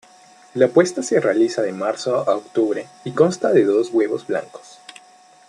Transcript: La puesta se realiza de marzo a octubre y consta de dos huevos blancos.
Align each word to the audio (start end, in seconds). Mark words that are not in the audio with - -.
La 0.55 0.67
puesta 0.69 1.03
se 1.03 1.19
realiza 1.19 1.61
de 1.61 1.73
marzo 1.73 2.27
a 2.27 2.35
octubre 2.35 2.87
y 3.03 3.11
consta 3.11 3.51
de 3.53 3.65
dos 3.65 3.91
huevos 3.93 4.25
blancos. 4.25 4.79